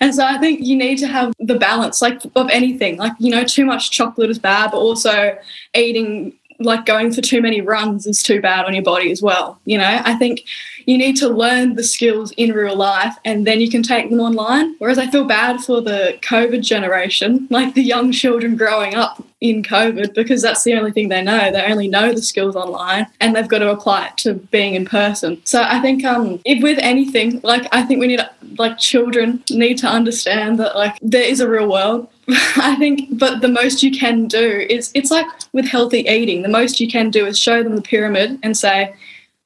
[0.00, 3.30] And so I think you need to have the balance, like of anything, like, you
[3.30, 5.36] know, too much chocolate is bad, but also
[5.74, 9.58] eating like going for too many runs is too bad on your body as well.
[9.64, 10.44] You know, I think
[10.86, 14.20] you need to learn the skills in real life and then you can take them
[14.20, 14.74] online.
[14.78, 19.62] Whereas I feel bad for the COVID generation, like the young children growing up in
[19.62, 21.52] COVID, because that's the only thing they know.
[21.52, 24.86] They only know the skills online and they've got to apply it to being in
[24.86, 25.42] person.
[25.44, 28.20] So I think um, if with anything, like I think we need,
[28.56, 32.08] like children need to understand that like there is a real world
[32.56, 36.40] I think, but the most you can do is it's like with healthy eating.
[36.40, 38.94] The most you can do is show them the pyramid and say,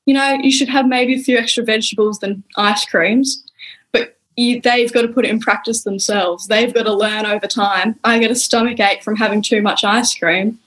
[0.06, 3.42] you know, you should have maybe a few extra vegetables than ice creams,
[4.38, 6.46] you, they've got to put it in practice themselves.
[6.46, 7.98] They've got to learn over time.
[8.04, 10.58] I get a stomach ache from having too much ice cream.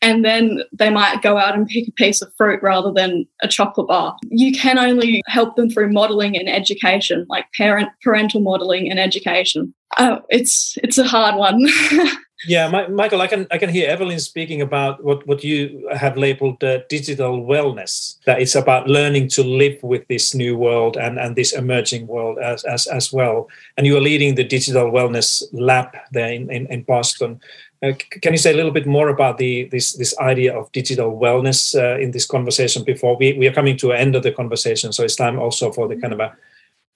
[0.00, 3.48] And then they might go out and pick a piece of fruit rather than a
[3.48, 4.16] chocolate bar.
[4.30, 9.74] You can only help them through modeling and education, like parent parental modeling and education.
[9.96, 11.66] Uh, it's it's a hard one.
[12.46, 16.16] Yeah, My, Michael, I can I can hear Evelyn speaking about what what you have
[16.16, 18.18] labeled uh, digital wellness.
[18.26, 22.38] That it's about learning to live with this new world and and this emerging world
[22.38, 23.48] as as as well.
[23.76, 27.40] And you are leading the digital wellness lab there in in, in Boston.
[27.82, 31.18] Uh, can you say a little bit more about the this this idea of digital
[31.18, 34.30] wellness uh, in this conversation before we, we are coming to an end of the
[34.30, 36.32] conversation so it's time also for the kind of a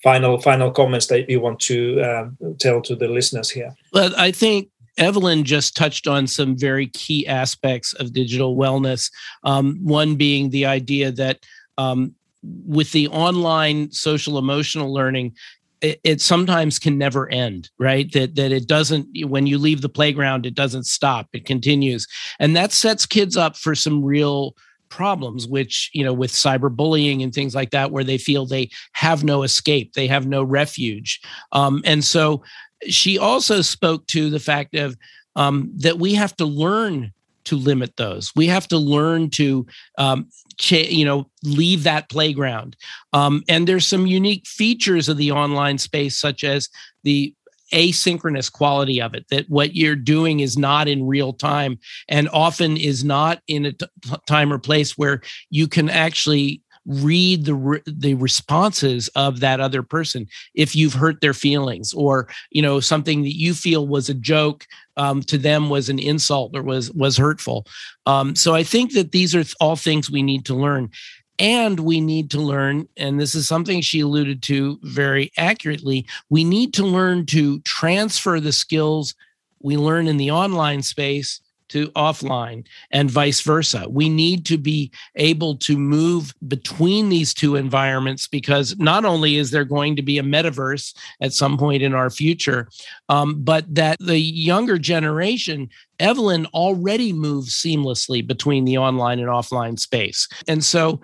[0.04, 2.28] final final comments that you want to uh,
[2.58, 7.26] tell to the listeners here well i think Evelyn just touched on some very key
[7.26, 9.10] aspects of digital wellness.
[9.44, 11.40] Um, one being the idea that
[11.78, 15.34] um, with the online social emotional learning,
[15.82, 18.10] it, it, sometimes can never end, right?
[18.12, 19.08] That that it doesn't.
[19.26, 22.06] When you leave the playground, it doesn't stop; it continues,
[22.38, 24.56] and that sets kids up for some real
[24.88, 29.24] problems which you know with cyberbullying and things like that where they feel they have
[29.24, 31.20] no escape they have no refuge
[31.52, 32.42] um, and so
[32.88, 34.96] she also spoke to the fact of
[35.34, 37.12] um, that we have to learn
[37.44, 38.32] to limit those.
[38.34, 39.66] We have to learn to,
[39.98, 40.28] um,
[40.68, 42.76] you know, leave that playground.
[43.12, 46.68] Um, and there's some unique features of the online space, such as
[47.04, 47.32] the
[47.72, 52.76] asynchronous quality of it that what you're doing is not in real time and often
[52.76, 53.86] is not in a t-
[54.26, 59.82] time or place where you can actually read the re- the responses of that other
[59.82, 64.14] person if you've hurt their feelings or you know something that you feel was a
[64.14, 67.66] joke um, to them was an insult or was was hurtful.
[68.06, 70.90] Um, so i think that these are all things we need to learn.
[71.38, 76.44] And we need to learn and this is something she alluded to very accurately we
[76.44, 79.14] need to learn to transfer the skills
[79.60, 83.86] we learn in the online space to offline and vice versa.
[83.88, 89.50] We need to be able to move between these two environments because not only is
[89.50, 92.68] there going to be a metaverse at some point in our future,
[93.08, 99.78] um, but that the younger generation, Evelyn already moves seamlessly between the online and offline
[99.78, 100.28] space.
[100.48, 101.00] And so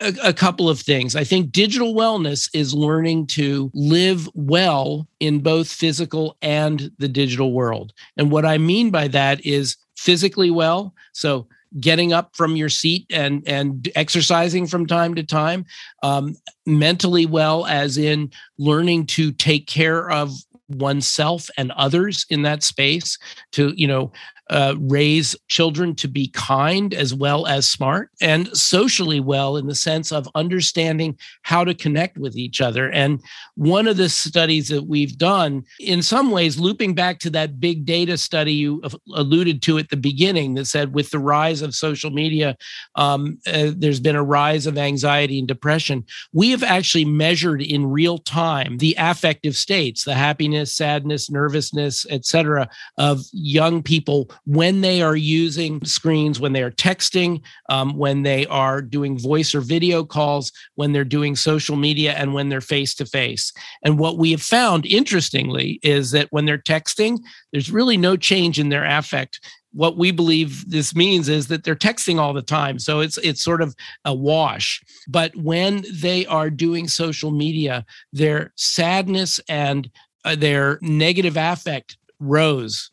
[0.00, 1.14] a, a, couple of things.
[1.14, 7.52] I think digital wellness is learning to live well in both physical and the digital
[7.52, 7.92] world.
[8.16, 10.94] And what I mean by that is physically well.
[11.12, 11.48] So
[11.80, 15.66] getting up from your seat and and exercising from time to time
[16.02, 20.32] um, mentally well as in learning to take care of
[20.68, 23.18] oneself and others in that space
[23.52, 24.10] to you know
[24.50, 29.74] uh, raise children to be kind as well as smart and socially well in the
[29.74, 32.90] sense of understanding how to connect with each other.
[32.90, 33.20] And
[33.56, 37.84] one of the studies that we've done, in some ways, looping back to that big
[37.84, 38.82] data study you
[39.14, 42.56] alluded to at the beginning that said with the rise of social media,
[42.94, 46.04] um, uh, there's been a rise of anxiety and depression.
[46.32, 52.68] We have actually measured in real time the affective states, the happiness, sadness, nervousness, etc.,
[52.96, 58.46] of young people when they are using screens, when they are texting, um, when they
[58.46, 62.94] are doing voice or video calls, when they're doing social media, and when they're face
[62.96, 63.52] to face.
[63.82, 67.18] And what we have found, interestingly, is that when they're texting,
[67.52, 69.40] there's really no change in their affect.
[69.72, 73.44] What we believe this means is that they're texting all the time so it's it's
[73.44, 74.82] sort of a wash.
[75.08, 79.90] But when they are doing social media their sadness and
[80.24, 82.90] uh, their negative affect rose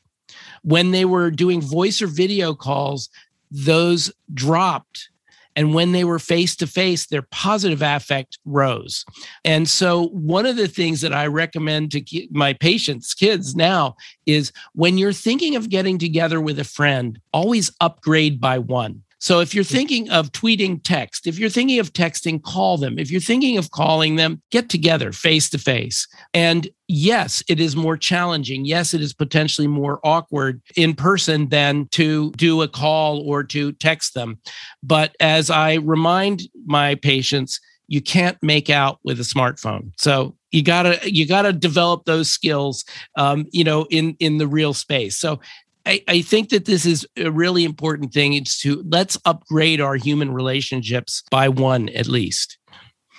[0.66, 3.08] when they were doing voice or video calls,
[3.52, 5.10] those dropped.
[5.56, 9.06] And when they were face to face, their positive affect rose.
[9.46, 13.96] And so, one of the things that I recommend to my patients, kids now,
[14.26, 19.05] is when you're thinking of getting together with a friend, always upgrade by one.
[19.20, 23.00] So if you're thinking of tweeting text, if you're thinking of texting, call them.
[23.00, 26.08] If you're thinking of calling them, get together face to face.
[26.34, 28.66] And yes, it is more challenging.
[28.66, 33.72] Yes, it is potentially more awkward in person than to do a call or to
[33.74, 34.40] text them.
[34.84, 39.92] But as I remind my patients, you can't make out with a smartphone.
[39.98, 42.86] So you gotta you gotta develop those skills,
[43.18, 45.18] um, you know, in in the real space.
[45.18, 45.40] So
[45.86, 48.34] I, I think that this is a really important thing.
[48.34, 52.58] It's to let's upgrade our human relationships by one at least.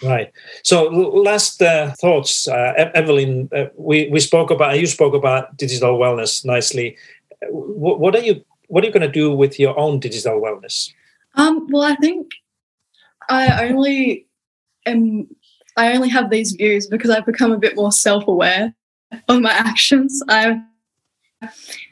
[0.03, 0.31] Right.
[0.62, 3.49] So, last uh, thoughts, uh, Evelyn.
[3.55, 6.97] Uh, we we spoke about you spoke about digital wellness nicely.
[7.49, 10.93] What, what are you What are you going to do with your own digital wellness?
[11.35, 12.31] Um, well, I think
[13.31, 14.27] I only
[14.85, 15.29] am.
[15.79, 18.75] I only have these views because I've become a bit more self aware
[19.29, 20.23] of my actions.
[20.29, 20.61] I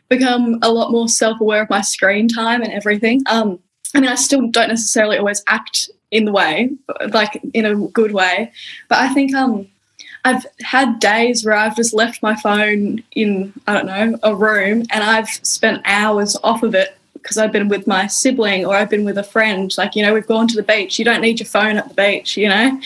[0.09, 3.23] become a lot more self aware of my screen time and everything.
[3.27, 3.59] Um,
[3.95, 6.71] I mean, I still don't necessarily always act in the way,
[7.09, 8.53] like in a good way,
[8.89, 9.67] but I think um,
[10.25, 14.85] I've had days where I've just left my phone in, I don't know, a room
[14.91, 18.91] and I've spent hours off of it because I've been with my sibling or I've
[18.91, 19.73] been with a friend.
[19.77, 20.99] Like, you know, we've gone to the beach.
[20.99, 22.81] You don't need your phone at the beach, you know?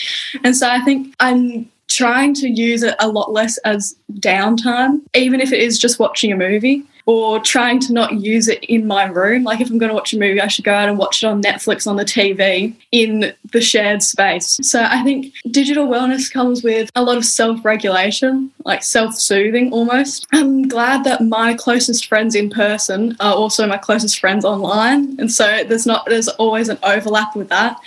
[0.44, 5.40] And so I think I'm trying to use it a lot less as downtime, even
[5.40, 9.06] if it is just watching a movie or trying to not use it in my
[9.06, 9.42] room.
[9.42, 11.26] Like if I'm going to watch a movie, I should go out and watch it
[11.26, 14.58] on Netflix on the TV in the shared space.
[14.60, 19.72] So I think digital wellness comes with a lot of self regulation, like self soothing
[19.72, 20.26] almost.
[20.34, 25.18] I'm glad that my closest friends in person are also my closest friends online.
[25.18, 27.80] And so there's not, there's always an overlap with that.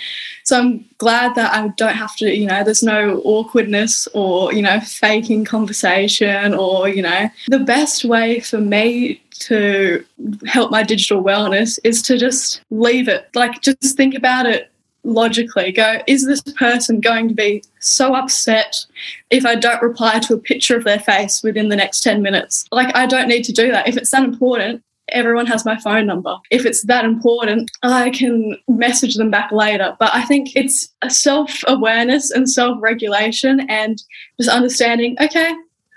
[0.44, 4.62] So I'm glad that I don't have to, you know, there's no awkwardness or, you
[4.62, 10.04] know, faking conversation or, you know, the best way for me to
[10.46, 13.28] help my digital wellness is to just leave it.
[13.34, 14.70] Like, just think about it
[15.04, 15.72] logically.
[15.72, 18.86] Go is this person going to be so upset
[19.30, 22.66] if i don't reply to a picture of their face within the next 10 minutes?
[22.70, 23.88] Like i don't need to do that.
[23.88, 24.82] If it's that important
[25.12, 26.36] everyone has my phone number.
[26.50, 29.96] If it's that important, I can message them back later.
[29.98, 34.02] But I think it's a self awareness and self regulation and
[34.38, 35.54] just understanding okay,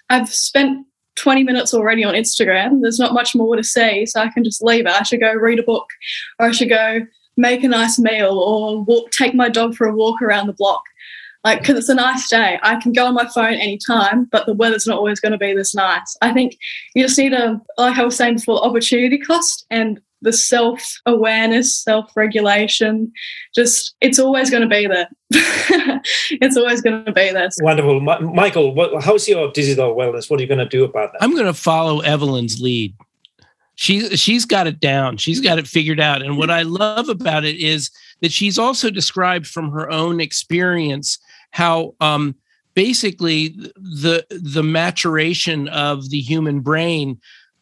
[0.10, 0.86] I've spent
[1.16, 2.82] 20 minutes already on Instagram.
[2.82, 4.06] There's not much more to see.
[4.06, 4.92] So I can just leave it.
[4.92, 5.88] I should go read a book
[6.40, 7.00] or I should go
[7.38, 10.84] make a nice meal or walk, take my dog for a walk around the block
[11.46, 12.60] like because it's a nice day.
[12.64, 15.54] I can go on my phone anytime but the weather's not always going to be
[15.54, 16.18] this nice.
[16.22, 16.58] I think
[16.94, 21.84] you just need a like i was saying before opportunity cost and the self awareness
[21.84, 23.12] self regulation
[23.54, 25.08] just it's always going to be there.
[26.30, 27.50] It's always going to be there.
[27.62, 28.00] Wonderful.
[28.00, 30.30] Michael what, how's your digital wellness?
[30.30, 31.24] What are you going to do about that?
[31.24, 32.94] I'm going to follow evelyn's lead.
[33.76, 35.18] She's she's got it down.
[35.18, 36.22] She's got it figured out.
[36.22, 37.92] And what i love about it is
[38.22, 41.20] that she's also described from her own experience
[41.56, 42.36] how um,
[42.74, 43.48] basically
[43.78, 47.18] the the maturation of the human brain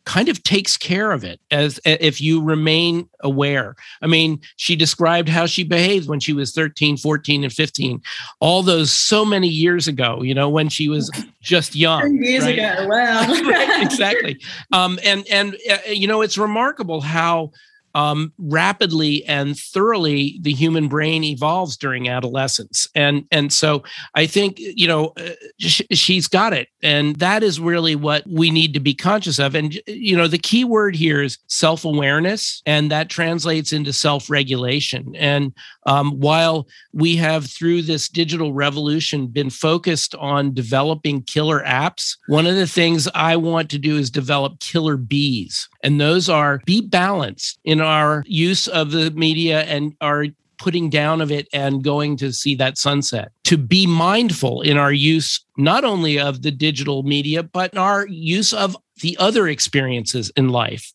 [0.06, 3.76] kind of takes care of it as if you remain aware.
[4.02, 8.02] I mean, she described how she behaved when she was 13, 14, and 15.
[8.40, 12.22] All those so many years ago, you know, when she was just young.
[12.22, 12.58] years right?
[12.58, 12.88] ago.
[12.88, 13.28] Wow.
[13.48, 14.42] right, exactly.
[14.72, 17.52] Um, and and uh, you know, it's remarkable how
[17.96, 22.88] um, rapidly and thoroughly the human brain evolves during adolescence.
[22.96, 23.84] And and so
[24.16, 28.50] I think you know uh, sh- she's got it, and that is really what we
[28.50, 29.56] need to be conscious of.
[29.56, 34.30] And you know the key word here is self awareness, and that translates into self
[34.30, 35.16] regulation.
[35.16, 35.54] And
[35.86, 42.48] um, while we have through this digital revolution been focused on developing killer apps, one
[42.48, 46.82] of the things I want to do is develop killer bees, and those are be
[46.82, 50.28] balanced in our use of the media and our
[50.58, 53.32] putting down of it and going to see that sunset.
[53.46, 58.54] To be mindful in our use, not only of the digital media, but our use
[58.54, 60.94] of the other experiences in life.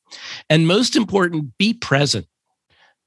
[0.48, 2.26] And most important, be present.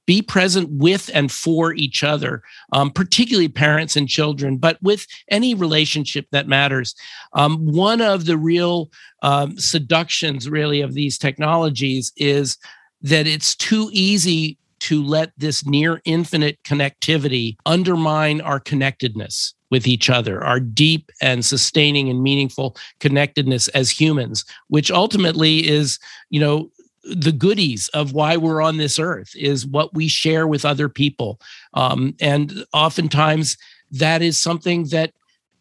[0.06, 5.54] Be present with and for each other, um, particularly parents and children, but with any
[5.54, 6.96] relationship that matters.
[7.34, 12.58] Um, one of the real um, seductions, really, of these technologies is
[13.02, 20.10] that it's too easy to let this near infinite connectivity undermine our connectedness with each
[20.10, 26.00] other, our deep and sustaining and meaningful connectedness as humans, which ultimately is,
[26.30, 26.70] you know,
[27.04, 31.40] the goodies of why we're on this earth is what we share with other people.
[31.74, 33.58] Um, and oftentimes
[33.92, 35.14] that is something that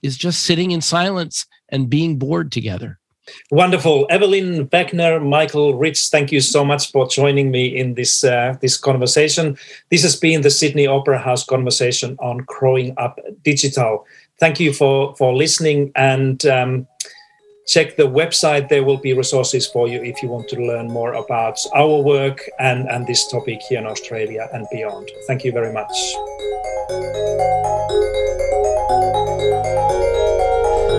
[0.03, 2.99] is just sitting in silence and being bored together.
[3.51, 6.09] Wonderful, Evelyn Wegner, Michael Rich.
[6.09, 9.57] Thank you so much for joining me in this uh, this conversation.
[9.91, 14.07] This has been the Sydney Opera House conversation on growing up digital.
[14.39, 16.45] Thank you for for listening and.
[16.47, 16.87] Um,
[17.70, 21.12] check the website there will be resources for you if you want to learn more
[21.12, 25.72] about our work and and this topic here in australia and beyond thank you very
[25.72, 25.95] much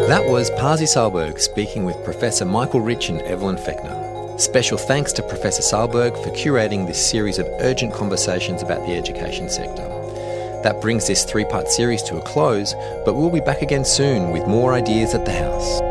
[0.07, 4.39] That was Pasi Sahlberg speaking with Professor Michael Rich and Evelyn Fechner.
[4.39, 9.49] Special thanks to Professor Sahlberg for curating this series of urgent conversations about the education
[9.49, 9.87] sector.
[10.63, 12.73] That brings this three part series to a close,
[13.05, 15.90] but we'll be back again soon with more ideas at the House.